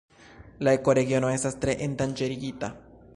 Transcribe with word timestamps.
La 0.67 0.73
ekoregiono 0.77 1.29
estas 1.35 1.59
tre 1.67 1.77
endanĝerigita. 1.89 2.75